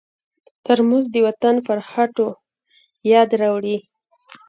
ترموز 0.65 1.05
د 1.11 1.15
وطن 1.27 1.55
پر 1.67 1.77
خټو 1.89 2.27
یاد 3.11 3.29
راوړي. 3.41 3.77